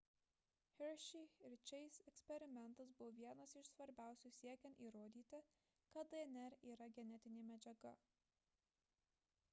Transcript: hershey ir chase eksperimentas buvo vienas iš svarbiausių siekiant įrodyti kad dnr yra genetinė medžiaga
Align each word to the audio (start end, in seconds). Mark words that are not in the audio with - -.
hershey 0.77 1.27
ir 1.49 1.55
chase 1.71 2.05
eksperimentas 2.11 2.95
buvo 3.01 3.11
vienas 3.19 3.53
iš 3.61 3.69
svarbiausių 3.75 4.33
siekiant 4.39 4.83
įrodyti 4.87 5.45
kad 5.97 6.11
dnr 6.17 6.59
yra 6.73 6.91
genetinė 6.99 7.49
medžiaga 7.55 7.97